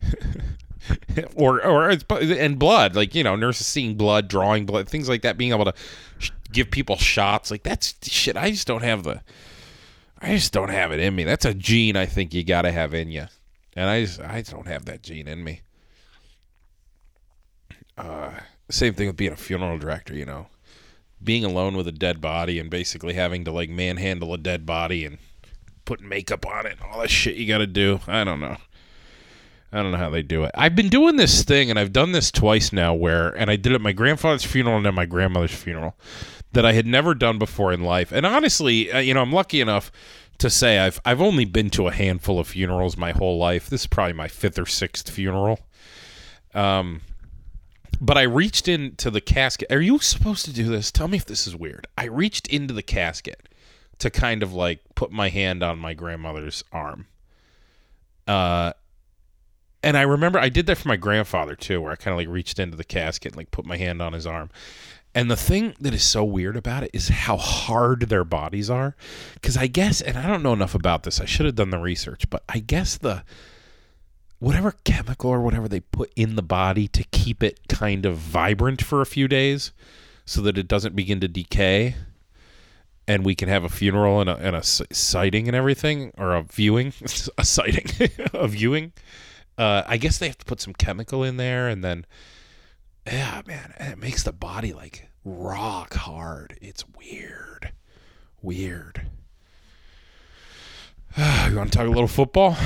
or 1.34 1.64
or 1.66 1.90
and 1.90 2.58
blood, 2.60 2.94
like 2.94 3.14
you 3.16 3.24
know, 3.24 3.34
nurses 3.34 3.66
seeing 3.66 3.96
blood, 3.96 4.28
drawing 4.28 4.66
blood, 4.66 4.88
things 4.88 5.08
like 5.08 5.22
that, 5.22 5.36
being 5.36 5.52
able 5.52 5.64
to 5.64 5.74
sh- 6.18 6.30
give 6.52 6.70
people 6.70 6.96
shots, 6.96 7.50
like 7.50 7.64
that's 7.64 7.96
shit. 8.02 8.36
I 8.36 8.52
just 8.52 8.68
don't 8.68 8.84
have 8.84 9.02
the, 9.02 9.20
I 10.22 10.36
just 10.36 10.52
don't 10.52 10.70
have 10.70 10.92
it 10.92 11.00
in 11.00 11.16
me. 11.16 11.24
That's 11.24 11.44
a 11.44 11.52
gene 11.52 11.96
I 11.96 12.06
think 12.06 12.32
you 12.32 12.44
got 12.44 12.62
to 12.62 12.70
have 12.70 12.94
in 12.94 13.10
you, 13.10 13.26
and 13.74 13.90
I 13.90 14.02
just 14.02 14.20
I 14.20 14.42
don't 14.42 14.68
have 14.68 14.84
that 14.84 15.02
gene 15.02 15.26
in 15.26 15.42
me. 15.42 15.62
Uh, 17.98 18.30
same 18.70 18.94
thing 18.94 19.08
with 19.08 19.16
being 19.16 19.32
a 19.32 19.36
funeral 19.36 19.78
director, 19.78 20.14
you 20.14 20.24
know 20.24 20.46
being 21.22 21.44
alone 21.44 21.76
with 21.76 21.88
a 21.88 21.92
dead 21.92 22.20
body 22.20 22.58
and 22.58 22.70
basically 22.70 23.14
having 23.14 23.44
to 23.44 23.50
like 23.52 23.70
manhandle 23.70 24.32
a 24.32 24.38
dead 24.38 24.64
body 24.64 25.04
and 25.04 25.18
put 25.84 26.00
makeup 26.00 26.46
on 26.46 26.66
it 26.66 26.72
and 26.72 26.82
all 26.82 27.00
that 27.00 27.10
shit 27.10 27.36
you 27.36 27.46
got 27.46 27.58
to 27.58 27.66
do. 27.66 28.00
I 28.06 28.24
don't 28.24 28.40
know. 28.40 28.56
I 29.72 29.82
don't 29.82 29.92
know 29.92 29.98
how 29.98 30.10
they 30.10 30.22
do 30.22 30.44
it. 30.44 30.52
I've 30.54 30.74
been 30.74 30.88
doing 30.88 31.16
this 31.16 31.42
thing 31.42 31.68
and 31.70 31.78
I've 31.78 31.92
done 31.92 32.12
this 32.12 32.30
twice 32.30 32.72
now 32.72 32.94
where 32.94 33.30
and 33.30 33.50
I 33.50 33.56
did 33.56 33.72
it 33.72 33.76
at 33.76 33.80
my 33.80 33.92
grandfather's 33.92 34.44
funeral 34.44 34.76
and 34.76 34.86
then 34.86 34.94
my 34.94 35.06
grandmother's 35.06 35.54
funeral. 35.54 35.96
that 36.52 36.64
I 36.64 36.72
had 36.72 36.86
never 36.86 37.14
done 37.14 37.38
before 37.38 37.72
in 37.72 37.82
life. 37.82 38.10
And 38.10 38.24
honestly, 38.24 38.90
uh, 38.90 39.00
you 39.00 39.12
know, 39.12 39.20
I'm 39.20 39.32
lucky 39.32 39.60
enough 39.60 39.92
to 40.38 40.48
say 40.48 40.78
I've 40.78 41.00
I've 41.04 41.20
only 41.20 41.44
been 41.44 41.68
to 41.70 41.88
a 41.88 41.92
handful 41.92 42.38
of 42.38 42.48
funerals 42.48 42.96
my 42.96 43.12
whole 43.12 43.38
life. 43.38 43.68
This 43.68 43.82
is 43.82 43.86
probably 43.86 44.14
my 44.14 44.28
fifth 44.28 44.58
or 44.58 44.66
sixth 44.66 45.10
funeral. 45.10 45.58
Um, 46.54 47.02
but 48.00 48.16
I 48.16 48.22
reached 48.22 48.68
into 48.68 49.10
the 49.10 49.20
casket. 49.20 49.72
Are 49.72 49.80
you 49.80 49.98
supposed 49.98 50.44
to 50.44 50.52
do 50.52 50.68
this? 50.68 50.90
Tell 50.90 51.08
me 51.08 51.16
if 51.16 51.26
this 51.26 51.46
is 51.46 51.56
weird. 51.56 51.86
I 51.96 52.04
reached 52.04 52.46
into 52.48 52.74
the 52.74 52.82
casket 52.82 53.48
to 53.98 54.10
kind 54.10 54.42
of 54.42 54.52
like 54.52 54.80
put 54.94 55.10
my 55.10 55.28
hand 55.28 55.62
on 55.62 55.78
my 55.78 55.94
grandmother's 55.94 56.62
arm. 56.72 57.06
Uh, 58.26 58.72
and 59.82 59.96
I 59.96 60.02
remember 60.02 60.38
I 60.38 60.48
did 60.48 60.66
that 60.66 60.78
for 60.78 60.88
my 60.88 60.96
grandfather 60.96 61.56
too, 61.56 61.80
where 61.80 61.92
I 61.92 61.96
kind 61.96 62.12
of 62.12 62.18
like 62.18 62.28
reached 62.28 62.58
into 62.58 62.76
the 62.76 62.84
casket 62.84 63.32
and 63.32 63.36
like 63.36 63.50
put 63.50 63.64
my 63.64 63.76
hand 63.76 64.02
on 64.02 64.12
his 64.12 64.26
arm. 64.26 64.50
And 65.14 65.30
the 65.30 65.36
thing 65.36 65.74
that 65.80 65.94
is 65.94 66.04
so 66.04 66.22
weird 66.22 66.56
about 66.56 66.84
it 66.84 66.90
is 66.92 67.08
how 67.08 67.36
hard 67.36 68.02
their 68.02 68.24
bodies 68.24 68.70
are. 68.70 68.94
Because 69.34 69.56
I 69.56 69.66
guess, 69.66 70.00
and 70.00 70.18
I 70.18 70.26
don't 70.26 70.42
know 70.42 70.52
enough 70.52 70.74
about 70.74 71.02
this, 71.02 71.20
I 71.20 71.24
should 71.24 71.46
have 71.46 71.54
done 71.54 71.70
the 71.70 71.78
research, 71.78 72.28
but 72.30 72.44
I 72.48 72.58
guess 72.58 72.96
the 72.96 73.24
whatever 74.38 74.72
chemical 74.84 75.30
or 75.30 75.40
whatever 75.40 75.68
they 75.68 75.80
put 75.80 76.12
in 76.16 76.36
the 76.36 76.42
body 76.42 76.86
to 76.88 77.04
keep 77.04 77.42
it 77.42 77.60
kind 77.68 78.06
of 78.06 78.16
vibrant 78.16 78.82
for 78.82 79.00
a 79.00 79.06
few 79.06 79.28
days 79.28 79.72
so 80.24 80.40
that 80.40 80.58
it 80.58 80.68
doesn't 80.68 80.94
begin 80.94 81.20
to 81.20 81.28
decay 81.28 81.96
and 83.06 83.24
we 83.24 83.34
can 83.34 83.48
have 83.48 83.64
a 83.64 83.68
funeral 83.68 84.20
and 84.20 84.28
a, 84.28 84.36
and 84.36 84.54
a 84.54 84.62
sighting 84.62 85.48
and 85.48 85.56
everything 85.56 86.12
or 86.18 86.34
a 86.34 86.42
viewing 86.42 86.92
a 87.38 87.44
sighting 87.44 88.10
a 88.34 88.46
viewing 88.46 88.92
uh, 89.56 89.82
i 89.86 89.96
guess 89.96 90.18
they 90.18 90.26
have 90.26 90.38
to 90.38 90.44
put 90.44 90.60
some 90.60 90.74
chemical 90.74 91.24
in 91.24 91.36
there 91.36 91.68
and 91.68 91.82
then 91.82 92.06
yeah 93.06 93.42
man 93.46 93.74
it 93.80 93.98
makes 93.98 94.22
the 94.22 94.32
body 94.32 94.72
like 94.72 95.08
rock 95.28 95.94
hard. 95.94 96.58
It's 96.60 96.84
weird. 96.88 97.72
Weird. 98.42 99.02
You 101.50 101.56
want 101.56 101.72
to 101.72 101.78
talk 101.78 101.86
a 101.86 101.90
little 101.90 102.06
football 102.06 102.56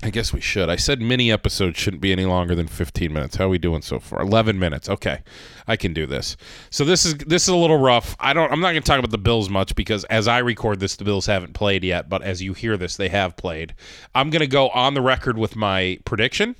I 0.00 0.10
guess 0.10 0.32
we 0.32 0.40
should. 0.40 0.70
I 0.70 0.76
said 0.76 1.00
mini 1.00 1.32
episodes 1.32 1.76
shouldn't 1.76 2.00
be 2.00 2.12
any 2.12 2.24
longer 2.24 2.54
than 2.54 2.68
15 2.68 3.12
minutes. 3.12 3.34
How 3.34 3.46
are 3.46 3.48
we 3.48 3.58
doing 3.58 3.82
so 3.82 3.98
far? 3.98 4.20
11 4.20 4.56
minutes. 4.56 4.88
Okay. 4.88 5.22
I 5.66 5.76
can 5.76 5.92
do 5.92 6.06
this. 6.06 6.36
So 6.70 6.84
this 6.84 7.04
is 7.04 7.16
this 7.16 7.42
is 7.42 7.48
a 7.48 7.56
little 7.56 7.78
rough. 7.78 8.14
I 8.20 8.32
don't 8.32 8.52
I'm 8.52 8.60
not 8.60 8.70
going 8.70 8.82
to 8.82 8.86
talk 8.86 9.00
about 9.00 9.10
the 9.10 9.18
Bills 9.18 9.50
much 9.50 9.74
because 9.74 10.04
as 10.04 10.28
I 10.28 10.38
record 10.38 10.78
this 10.78 10.94
the 10.94 11.04
Bills 11.04 11.26
haven't 11.26 11.52
played 11.52 11.82
yet, 11.82 12.08
but 12.08 12.22
as 12.22 12.40
you 12.40 12.54
hear 12.54 12.76
this 12.76 12.96
they 12.96 13.08
have 13.08 13.36
played. 13.36 13.74
I'm 14.14 14.30
going 14.30 14.40
to 14.40 14.46
go 14.46 14.68
on 14.68 14.94
the 14.94 15.02
record 15.02 15.36
with 15.36 15.56
my 15.56 15.98
prediction 16.04 16.54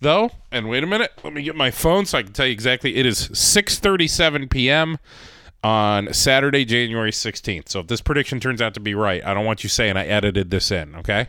though. 0.00 0.30
And 0.52 0.68
wait 0.68 0.84
a 0.84 0.86
minute. 0.86 1.10
Let 1.24 1.32
me 1.32 1.42
get 1.42 1.56
my 1.56 1.72
phone 1.72 2.06
so 2.06 2.18
I 2.18 2.22
can 2.22 2.32
tell 2.32 2.46
you 2.46 2.52
exactly. 2.52 2.94
It 2.94 3.04
is 3.04 3.30
6:37 3.30 4.48
p.m. 4.48 4.98
on 5.64 6.12
Saturday, 6.14 6.64
January 6.64 7.10
16th. 7.10 7.68
So 7.68 7.80
if 7.80 7.88
this 7.88 8.00
prediction 8.00 8.38
turns 8.38 8.62
out 8.62 8.74
to 8.74 8.80
be 8.80 8.94
right, 8.94 9.24
I 9.24 9.34
don't 9.34 9.44
want 9.44 9.64
you 9.64 9.68
saying 9.68 9.96
I 9.96 10.06
edited 10.06 10.52
this 10.52 10.70
in, 10.70 10.94
okay? 10.94 11.26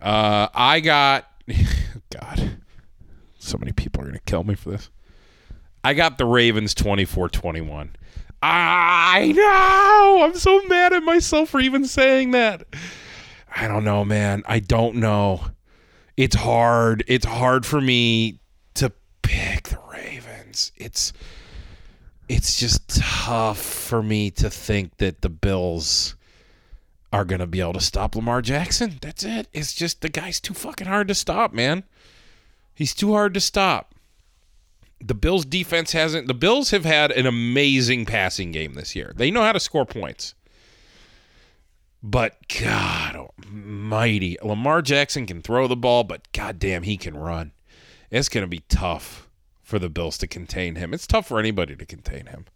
Uh, 0.00 0.48
I 0.54 0.80
got, 0.80 1.30
God, 2.10 2.58
so 3.38 3.58
many 3.58 3.72
people 3.72 4.02
are 4.02 4.06
going 4.06 4.14
to 4.14 4.22
kill 4.24 4.44
me 4.44 4.54
for 4.54 4.70
this. 4.70 4.90
I 5.82 5.94
got 5.94 6.18
the 6.18 6.26
Ravens 6.26 6.74
24 6.74 7.28
21. 7.30 7.96
I 8.42 9.32
know. 9.36 10.24
I'm 10.24 10.34
so 10.34 10.62
mad 10.66 10.92
at 10.92 11.02
myself 11.02 11.50
for 11.50 11.60
even 11.60 11.84
saying 11.84 12.30
that. 12.30 12.64
I 13.54 13.68
don't 13.68 13.84
know, 13.84 14.04
man. 14.04 14.42
I 14.46 14.60
don't 14.60 14.96
know. 14.96 15.42
It's 16.16 16.36
hard. 16.36 17.04
It's 17.06 17.26
hard 17.26 17.66
for 17.66 17.80
me 17.80 18.40
to 18.74 18.92
pick 19.22 19.68
the 19.68 19.78
Ravens. 19.92 20.72
It's 20.76 21.12
it's 22.28 22.60
just 22.60 22.88
tough 22.88 23.58
for 23.58 24.02
me 24.02 24.30
to 24.30 24.48
think 24.50 24.98
that 24.98 25.20
the 25.20 25.28
Bills 25.28 26.14
are 27.12 27.24
going 27.24 27.40
to 27.40 27.46
be 27.46 27.60
able 27.60 27.72
to 27.72 27.80
stop 27.80 28.14
Lamar 28.14 28.42
Jackson. 28.42 28.98
That's 29.00 29.24
it. 29.24 29.48
It's 29.52 29.72
just 29.72 30.00
the 30.00 30.08
guy's 30.08 30.40
too 30.40 30.54
fucking 30.54 30.86
hard 30.86 31.08
to 31.08 31.14
stop, 31.14 31.52
man. 31.52 31.84
He's 32.74 32.94
too 32.94 33.12
hard 33.12 33.34
to 33.34 33.40
stop. 33.40 33.94
The 35.00 35.14
Bills 35.14 35.44
defense 35.44 35.92
hasn't 35.92 36.28
the 36.28 36.34
Bills 36.34 36.70
have 36.70 36.84
had 36.84 37.10
an 37.10 37.26
amazing 37.26 38.04
passing 38.06 38.52
game 38.52 38.74
this 38.74 38.94
year. 38.94 39.12
They 39.16 39.30
know 39.30 39.42
how 39.42 39.52
to 39.52 39.60
score 39.60 39.86
points. 39.86 40.34
But 42.02 42.36
God 42.48 43.16
almighty, 43.16 44.38
Lamar 44.42 44.80
Jackson 44.80 45.26
can 45.26 45.42
throw 45.42 45.66
the 45.66 45.76
ball, 45.76 46.04
but 46.04 46.30
goddamn 46.32 46.84
he 46.84 46.96
can 46.96 47.16
run. 47.16 47.52
It's 48.10 48.28
going 48.28 48.42
to 48.42 48.48
be 48.48 48.62
tough 48.68 49.28
for 49.62 49.78
the 49.78 49.90
Bills 49.90 50.16
to 50.18 50.26
contain 50.26 50.76
him. 50.76 50.94
It's 50.94 51.06
tough 51.06 51.26
for 51.28 51.38
anybody 51.38 51.76
to 51.76 51.84
contain 51.84 52.26
him. 52.26 52.46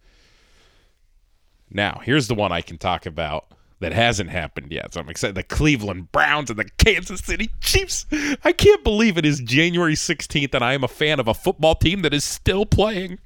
Now, 1.69 2.01
here's 2.03 2.27
the 2.27 2.35
one 2.35 2.51
I 2.51 2.61
can 2.61 2.77
talk 2.77 3.05
about 3.05 3.45
that 3.79 3.93
hasn't 3.93 4.29
happened 4.29 4.71
yet. 4.71 4.93
So 4.93 5.01
I'm 5.01 5.09
excited. 5.09 5.35
The 5.35 5.43
Cleveland 5.43 6.11
Browns 6.11 6.49
and 6.49 6.57
the 6.57 6.69
Kansas 6.77 7.21
City 7.21 7.49
Chiefs. 7.59 8.05
I 8.43 8.51
can't 8.51 8.83
believe 8.83 9.17
it 9.17 9.25
is 9.25 9.39
January 9.41 9.95
16th 9.95 10.53
and 10.53 10.63
I 10.63 10.73
am 10.73 10.83
a 10.83 10.87
fan 10.87 11.19
of 11.19 11.27
a 11.27 11.33
football 11.33 11.75
team 11.75 12.01
that 12.03 12.13
is 12.13 12.23
still 12.23 12.65
playing. 12.65 13.19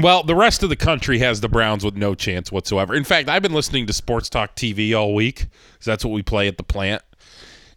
Well, 0.00 0.22
the 0.22 0.36
rest 0.36 0.62
of 0.62 0.68
the 0.68 0.76
country 0.76 1.18
has 1.18 1.40
the 1.40 1.48
Browns 1.48 1.84
with 1.84 1.96
no 1.96 2.14
chance 2.14 2.52
whatsoever. 2.52 2.94
In 2.94 3.02
fact, 3.02 3.28
I've 3.28 3.42
been 3.42 3.52
listening 3.52 3.86
to 3.86 3.92
Sports 3.92 4.28
Talk 4.28 4.54
TV 4.54 4.96
all 4.96 5.12
week. 5.12 5.48
So 5.80 5.90
that's 5.90 6.04
what 6.04 6.14
we 6.14 6.22
play 6.22 6.46
at 6.46 6.56
the 6.56 6.62
plant 6.62 7.02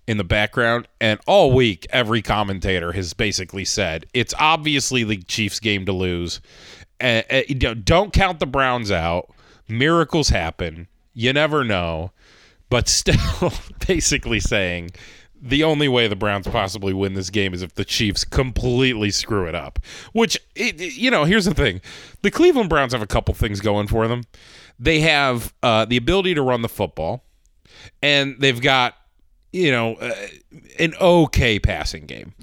in 0.06 0.18
the 0.18 0.24
background. 0.24 0.88
And 1.00 1.20
all 1.26 1.52
week, 1.52 1.88
every 1.90 2.22
commentator 2.22 2.92
has 2.92 3.14
basically 3.14 3.66
said 3.66 4.06
it's 4.14 4.36
obviously 4.38 5.04
the 5.04 5.18
Chiefs' 5.18 5.60
game 5.60 5.86
to 5.88 5.94
lose. 5.94 6.42
Uh, 7.00 7.24
don't 7.84 8.14
count 8.14 8.40
the 8.40 8.46
Browns 8.46 8.92
out. 8.92 9.32
Miracles 9.72 10.30
happen 10.30 10.88
you 11.14 11.34
never 11.34 11.64
know, 11.64 12.12
but 12.70 12.88
still 12.88 13.52
basically 13.88 14.40
saying 14.40 14.92
the 15.42 15.64
only 15.64 15.88
way 15.88 16.08
the 16.08 16.16
Browns 16.16 16.48
possibly 16.48 16.94
win 16.94 17.16
this 17.16 17.30
game 17.30 17.54
is 17.54 17.62
if 17.62 17.74
the 17.74 17.86
Chiefs 17.86 18.24
completely 18.24 19.10
screw 19.10 19.48
it 19.48 19.56
up. 19.56 19.80
Which, 20.14 20.38
it, 20.56 20.80
you 20.80 21.10
know, 21.10 21.26
here's 21.26 21.46
the 21.46 21.54
thing 21.54 21.82
the 22.22 22.32
Cleveland 22.32 22.70
Browns 22.70 22.94
have 22.94 23.02
a 23.02 23.08
couple 23.08 23.34
things 23.34 23.60
going 23.60 23.88
for 23.88 24.08
them. 24.08 24.24
They 24.80 25.00
have 25.02 25.54
uh, 25.62 25.86
the 25.86 25.98
ability 25.98 26.34
to 26.36 26.42
run 26.42 26.62
the 26.62 26.70
football, 26.70 27.24
and 28.02 28.36
they've 28.40 28.62
got, 28.62 28.96
you 29.52 29.72
know, 29.72 29.96
uh, 29.96 30.14
an 30.80 30.94
okay 31.00 31.60
passing 31.60 32.06
game. 32.06 32.34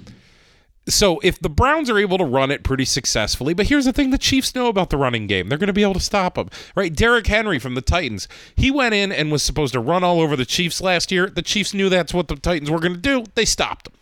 So 0.89 1.19
if 1.23 1.39
the 1.39 1.49
Browns 1.49 1.89
are 1.89 1.97
able 1.97 2.17
to 2.17 2.25
run 2.25 2.51
it 2.51 2.63
pretty 2.63 2.85
successfully, 2.85 3.53
but 3.53 3.67
here's 3.67 3.85
the 3.85 3.93
thing 3.93 4.09
the 4.09 4.17
Chiefs 4.17 4.55
know 4.55 4.67
about 4.67 4.89
the 4.89 4.97
running 4.97 5.27
game. 5.27 5.49
They're 5.49 5.57
going 5.57 5.67
to 5.67 5.73
be 5.73 5.83
able 5.83 5.93
to 5.93 5.99
stop 5.99 6.35
them. 6.35 6.49
Right? 6.75 6.93
Derrick 6.93 7.27
Henry 7.27 7.59
from 7.59 7.75
the 7.75 7.81
Titans, 7.81 8.27
he 8.55 8.71
went 8.71 8.93
in 8.93 9.11
and 9.11 9.31
was 9.31 9.43
supposed 9.43 9.73
to 9.73 9.79
run 9.79 10.03
all 10.03 10.19
over 10.19 10.35
the 10.35 10.45
Chiefs 10.45 10.81
last 10.81 11.11
year. 11.11 11.29
The 11.29 11.41
Chiefs 11.41 11.73
knew 11.73 11.89
that's 11.89 12.13
what 12.13 12.27
the 12.27 12.35
Titans 12.35 12.69
were 12.69 12.79
going 12.79 12.95
to 12.95 12.99
do. 12.99 13.23
They 13.35 13.45
stopped 13.45 13.85
them. 13.85 13.93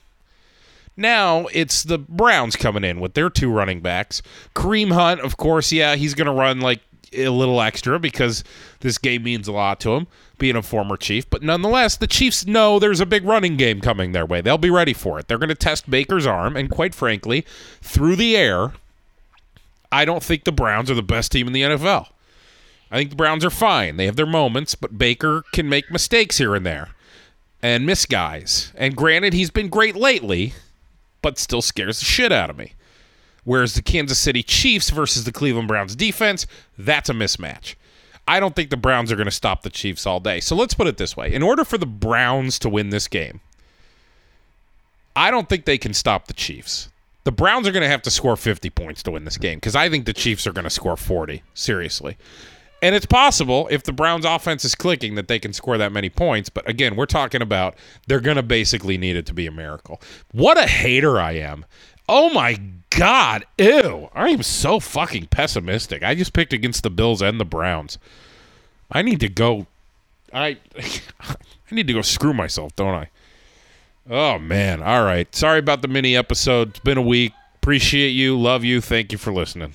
Now 0.99 1.45
it's 1.53 1.83
the 1.83 1.99
Browns 1.99 2.55
coming 2.55 2.83
in 2.83 2.99
with 2.99 3.13
their 3.13 3.29
two 3.29 3.51
running 3.51 3.81
backs. 3.81 4.23
Kareem 4.55 4.91
Hunt, 4.91 5.21
of 5.21 5.37
course, 5.37 5.71
yeah, 5.71 5.95
he's 5.95 6.15
going 6.15 6.25
to 6.25 6.33
run 6.33 6.59
like 6.59 6.81
a 7.13 7.29
little 7.29 7.61
extra 7.61 7.99
because 7.99 8.43
this 8.79 8.97
game 8.97 9.23
means 9.23 9.47
a 9.47 9.51
lot 9.51 9.79
to 9.81 9.95
him, 9.95 10.07
being 10.37 10.55
a 10.55 10.61
former 10.61 10.97
Chief. 10.97 11.29
But 11.29 11.43
nonetheless, 11.43 11.97
the 11.97 12.07
Chiefs 12.07 12.45
know 12.45 12.79
there's 12.79 12.99
a 12.99 13.05
big 13.05 13.25
running 13.25 13.57
game 13.57 13.81
coming 13.81 14.11
their 14.11 14.25
way. 14.25 14.41
They'll 14.41 14.57
be 14.57 14.69
ready 14.69 14.93
for 14.93 15.19
it. 15.19 15.27
They're 15.27 15.37
going 15.37 15.49
to 15.49 15.55
test 15.55 15.89
Baker's 15.89 16.25
arm, 16.25 16.55
and 16.55 16.69
quite 16.69 16.95
frankly, 16.95 17.45
through 17.81 18.15
the 18.15 18.35
air, 18.35 18.73
I 19.91 20.05
don't 20.05 20.23
think 20.23 20.43
the 20.43 20.51
Browns 20.51 20.91
are 20.91 20.95
the 20.95 21.01
best 21.01 21.31
team 21.31 21.47
in 21.47 21.53
the 21.53 21.61
NFL. 21.61 22.07
I 22.89 22.97
think 22.97 23.09
the 23.09 23.15
Browns 23.15 23.43
are 23.43 23.49
fine. 23.49 23.97
They 23.97 24.05
have 24.05 24.15
their 24.15 24.25
moments, 24.25 24.75
but 24.75 24.97
Baker 24.97 25.43
can 25.51 25.67
make 25.67 25.91
mistakes 25.91 26.37
here 26.37 26.55
and 26.55 26.65
there 26.65 26.89
and 27.61 27.85
miss 27.85 28.05
guys. 28.05 28.71
And 28.75 28.95
granted, 28.95 29.33
he's 29.33 29.49
been 29.49 29.69
great 29.69 29.95
lately, 29.95 30.53
but 31.21 31.37
still 31.37 31.61
scares 31.61 31.99
the 31.99 32.05
shit 32.05 32.31
out 32.31 32.49
of 32.49 32.57
me. 32.57 32.73
Whereas 33.47 33.75
the 33.75 33.81
Kansas 33.81 34.19
City 34.19 34.43
Chiefs 34.43 34.89
versus 34.89 35.23
the 35.23 35.31
Cleveland 35.31 35.69
Browns 35.69 35.95
defense, 35.95 36.45
that's 36.77 37.07
a 37.07 37.13
mismatch. 37.13 37.75
I 38.27 38.41
don't 38.41 38.53
think 38.53 38.71
the 38.71 38.75
Browns 38.75 39.09
are 39.09 39.15
going 39.15 39.23
to 39.23 39.31
stop 39.31 39.61
the 39.61 39.69
Chiefs 39.69 40.05
all 40.05 40.19
day. 40.19 40.41
So 40.41 40.53
let's 40.53 40.73
put 40.73 40.85
it 40.85 40.97
this 40.97 41.15
way. 41.15 41.33
In 41.33 41.41
order 41.41 41.63
for 41.63 41.77
the 41.77 41.85
Browns 41.85 42.59
to 42.59 42.67
win 42.67 42.89
this 42.89 43.07
game, 43.07 43.39
I 45.15 45.31
don't 45.31 45.47
think 45.47 45.63
they 45.63 45.77
can 45.77 45.93
stop 45.93 46.27
the 46.27 46.33
Chiefs. 46.33 46.89
The 47.23 47.31
Browns 47.31 47.65
are 47.69 47.71
going 47.71 47.83
to 47.83 47.89
have 47.89 48.01
to 48.01 48.11
score 48.11 48.35
50 48.35 48.69
points 48.71 49.01
to 49.03 49.11
win 49.11 49.23
this 49.23 49.37
game 49.37 49.59
because 49.59 49.77
I 49.77 49.87
think 49.87 50.07
the 50.07 50.11
Chiefs 50.13 50.45
are 50.45 50.51
going 50.51 50.65
to 50.65 50.69
score 50.69 50.97
40, 50.97 51.41
seriously. 51.53 52.17
And 52.81 52.95
it's 52.95 53.05
possible 53.05 53.69
if 53.71 53.83
the 53.83 53.93
Browns 53.93 54.25
offense 54.25 54.65
is 54.65 54.75
clicking 54.75 55.15
that 55.15 55.29
they 55.29 55.39
can 55.39 55.53
score 55.53 55.77
that 55.77 55.93
many 55.93 56.09
points. 56.09 56.49
But 56.49 56.69
again, 56.69 56.97
we're 56.97 57.05
talking 57.05 57.41
about 57.41 57.75
they're 58.07 58.19
going 58.19 58.35
to 58.35 58.43
basically 58.43 58.97
need 58.97 59.15
it 59.15 59.25
to 59.27 59.33
be 59.33 59.47
a 59.47 59.51
miracle. 59.51 60.01
What 60.33 60.57
a 60.57 60.67
hater 60.67 61.17
I 61.17 61.31
am. 61.35 61.63
Oh 62.09 62.29
my 62.29 62.59
God. 62.89 63.45
Ew. 63.57 64.09
I 64.13 64.29
am 64.29 64.43
so 64.43 64.79
fucking 64.79 65.27
pessimistic. 65.27 66.03
I 66.03 66.15
just 66.15 66.33
picked 66.33 66.53
against 66.53 66.83
the 66.83 66.89
Bills 66.89 67.21
and 67.21 67.39
the 67.39 67.45
Browns. 67.45 67.97
I 68.91 69.01
need 69.01 69.19
to 69.19 69.29
go. 69.29 69.67
I 70.33 70.57
I 71.19 71.35
need 71.75 71.87
to 71.87 71.93
go 71.93 72.01
screw 72.01 72.33
myself, 72.33 72.75
don't 72.75 72.93
I? 72.93 73.09
Oh 74.09 74.39
man. 74.39 74.81
All 74.81 75.03
right. 75.03 75.33
Sorry 75.35 75.59
about 75.59 75.81
the 75.81 75.87
mini 75.87 76.15
episode. 76.15 76.69
It's 76.69 76.79
been 76.79 76.97
a 76.97 77.01
week. 77.01 77.33
Appreciate 77.55 78.09
you. 78.09 78.39
Love 78.39 78.63
you. 78.63 78.79
Thank 78.79 79.11
you 79.11 79.17
for 79.17 79.33
listening. 79.33 79.73